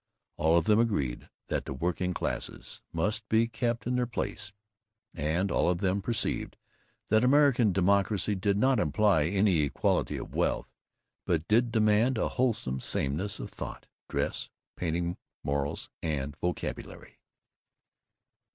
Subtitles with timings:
[0.37, 4.51] All of them agreed that the working classes must be kept in their place;
[5.13, 6.57] and all of them perceived
[7.09, 10.73] that American Democracy did not imply any equality of wealth,
[11.27, 17.19] but did demand a wholesome sameness of thought, dress, painting, morals, and vocabulary.